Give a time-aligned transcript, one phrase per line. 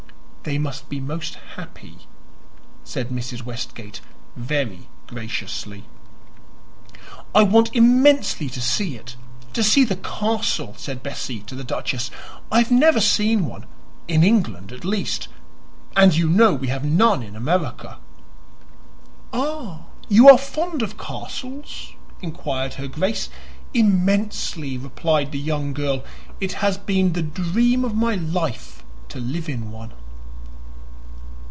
[0.43, 2.07] "They must be most happy,"
[2.83, 3.43] said Mrs.
[3.43, 4.01] Westgate
[4.35, 5.83] very graciously.
[7.35, 9.15] "I want immensely to see it
[9.53, 12.09] to see the castle," said Bessie to the duchess.
[12.51, 13.67] "I have never seen one
[14.07, 15.27] in England, at least;
[15.95, 17.99] and you know we have none in America."
[19.31, 23.29] "Ah, you are fond of castles?" inquired her Grace.
[23.75, 26.03] "Immensely!" replied the young girl.
[26.39, 29.91] "It has been the dream of my life to live in one."